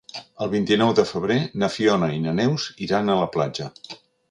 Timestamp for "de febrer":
0.99-1.37